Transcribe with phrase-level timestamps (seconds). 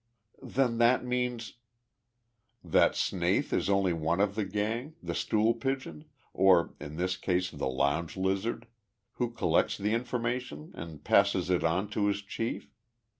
[0.41, 1.57] "Then that means"
[2.73, 7.51] "That Snaith is only one of the gang the stool pigeon or, in this case,
[7.51, 8.65] the lounge lizard
[9.21, 12.71] who collects the information and passes it on to his chief?